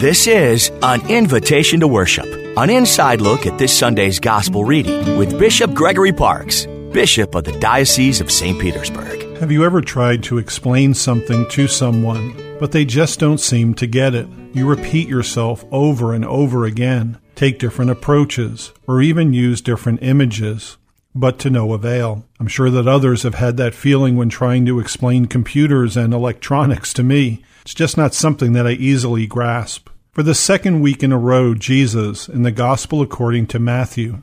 This 0.00 0.26
is 0.26 0.70
an 0.82 1.06
invitation 1.10 1.80
to 1.80 1.86
worship, 1.86 2.24
an 2.56 2.70
inside 2.70 3.20
look 3.20 3.44
at 3.44 3.58
this 3.58 3.78
Sunday's 3.78 4.18
gospel 4.18 4.64
reading 4.64 5.18
with 5.18 5.38
Bishop 5.38 5.74
Gregory 5.74 6.10
Parkes, 6.10 6.64
Bishop 6.90 7.34
of 7.34 7.44
the 7.44 7.52
Diocese 7.60 8.22
of 8.22 8.30
St. 8.30 8.58
Petersburg. 8.58 9.36
Have 9.40 9.52
you 9.52 9.62
ever 9.62 9.82
tried 9.82 10.22
to 10.22 10.38
explain 10.38 10.94
something 10.94 11.46
to 11.50 11.68
someone, 11.68 12.34
but 12.58 12.72
they 12.72 12.86
just 12.86 13.20
don't 13.20 13.36
seem 13.36 13.74
to 13.74 13.86
get 13.86 14.14
it? 14.14 14.26
You 14.54 14.66
repeat 14.66 15.06
yourself 15.06 15.66
over 15.70 16.14
and 16.14 16.24
over 16.24 16.64
again, 16.64 17.18
take 17.34 17.58
different 17.58 17.90
approaches, 17.90 18.72
or 18.86 19.02
even 19.02 19.34
use 19.34 19.60
different 19.60 20.02
images, 20.02 20.78
but 21.14 21.38
to 21.40 21.50
no 21.50 21.74
avail. 21.74 22.24
I'm 22.40 22.48
sure 22.48 22.70
that 22.70 22.88
others 22.88 23.22
have 23.24 23.34
had 23.34 23.58
that 23.58 23.74
feeling 23.74 24.16
when 24.16 24.30
trying 24.30 24.64
to 24.64 24.80
explain 24.80 25.26
computers 25.26 25.94
and 25.94 26.14
electronics 26.14 26.94
to 26.94 27.02
me. 27.02 27.44
It's 27.64 27.74
just 27.74 27.98
not 27.98 28.14
something 28.14 28.54
that 28.54 28.66
I 28.66 28.70
easily 28.70 29.26
grasp. 29.26 29.89
For 30.12 30.24
the 30.24 30.34
second 30.34 30.80
week 30.80 31.04
in 31.04 31.12
a 31.12 31.18
row, 31.18 31.54
Jesus, 31.54 32.28
in 32.28 32.42
the 32.42 32.50
Gospel 32.50 33.00
according 33.00 33.46
to 33.48 33.60
Matthew, 33.60 34.22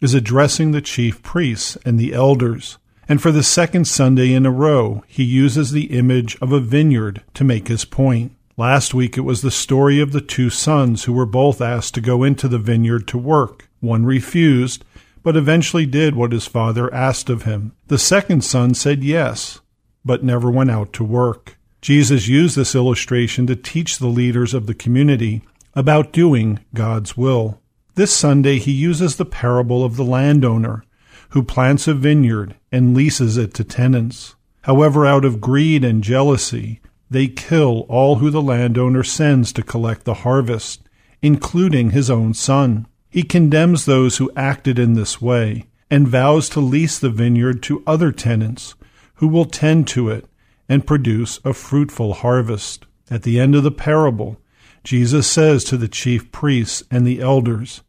is 0.00 0.14
addressing 0.14 0.70
the 0.72 0.80
chief 0.80 1.22
priests 1.22 1.76
and 1.84 1.98
the 1.98 2.14
elders. 2.14 2.78
And 3.06 3.20
for 3.20 3.30
the 3.30 3.42
second 3.42 3.86
Sunday 3.86 4.32
in 4.32 4.46
a 4.46 4.50
row, 4.50 5.04
he 5.06 5.24
uses 5.24 5.72
the 5.72 5.96
image 5.96 6.38
of 6.40 6.52
a 6.52 6.60
vineyard 6.60 7.22
to 7.34 7.44
make 7.44 7.68
his 7.68 7.84
point. 7.84 8.32
Last 8.56 8.94
week 8.94 9.18
it 9.18 9.22
was 9.22 9.42
the 9.42 9.50
story 9.50 10.00
of 10.00 10.12
the 10.12 10.22
two 10.22 10.48
sons 10.48 11.04
who 11.04 11.12
were 11.12 11.26
both 11.26 11.60
asked 11.60 11.92
to 11.94 12.00
go 12.00 12.24
into 12.24 12.48
the 12.48 12.58
vineyard 12.58 13.06
to 13.08 13.18
work. 13.18 13.68
One 13.80 14.06
refused, 14.06 14.86
but 15.22 15.36
eventually 15.36 15.84
did 15.84 16.16
what 16.16 16.32
his 16.32 16.46
father 16.46 16.92
asked 16.94 17.28
of 17.28 17.42
him. 17.42 17.72
The 17.88 17.98
second 17.98 18.42
son 18.42 18.72
said 18.72 19.04
yes, 19.04 19.60
but 20.02 20.24
never 20.24 20.50
went 20.50 20.70
out 20.70 20.94
to 20.94 21.04
work. 21.04 21.55
Jesus 21.86 22.26
used 22.26 22.56
this 22.56 22.74
illustration 22.74 23.46
to 23.46 23.54
teach 23.54 23.98
the 23.98 24.08
leaders 24.08 24.54
of 24.54 24.66
the 24.66 24.74
community 24.74 25.42
about 25.72 26.12
doing 26.12 26.58
God's 26.74 27.16
will. 27.16 27.60
This 27.94 28.12
Sunday, 28.12 28.58
he 28.58 28.72
uses 28.72 29.14
the 29.14 29.24
parable 29.24 29.84
of 29.84 29.94
the 29.94 30.02
landowner 30.02 30.82
who 31.28 31.44
plants 31.44 31.86
a 31.86 31.94
vineyard 31.94 32.56
and 32.72 32.96
leases 32.96 33.36
it 33.36 33.54
to 33.54 33.62
tenants. 33.62 34.34
However, 34.62 35.06
out 35.06 35.24
of 35.24 35.40
greed 35.40 35.84
and 35.84 36.02
jealousy, 36.02 36.80
they 37.08 37.28
kill 37.28 37.86
all 37.88 38.16
who 38.16 38.30
the 38.30 38.42
landowner 38.42 39.04
sends 39.04 39.52
to 39.52 39.62
collect 39.62 40.02
the 40.06 40.14
harvest, 40.14 40.88
including 41.22 41.90
his 41.90 42.10
own 42.10 42.34
son. 42.34 42.88
He 43.10 43.22
condemns 43.22 43.84
those 43.84 44.16
who 44.16 44.32
acted 44.34 44.80
in 44.80 44.94
this 44.94 45.22
way 45.22 45.66
and 45.88 46.08
vows 46.08 46.48
to 46.48 46.58
lease 46.58 46.98
the 46.98 47.10
vineyard 47.10 47.62
to 47.62 47.84
other 47.86 48.10
tenants 48.10 48.74
who 49.18 49.28
will 49.28 49.44
tend 49.44 49.86
to 49.86 50.08
it 50.08 50.28
and 50.68 50.86
produce 50.86 51.40
a 51.44 51.52
fruitful 51.52 52.14
harvest. 52.14 52.86
At 53.10 53.22
the 53.22 53.38
end 53.38 53.54
of 53.54 53.62
the 53.62 53.70
parable, 53.70 54.38
Jesus 54.82 55.26
says 55.26 55.64
to 55.64 55.76
the 55.76 55.88
chief 55.88 56.30
priests 56.32 56.82
and 56.90 57.06
the 57.06 57.20
elders, 57.20 57.82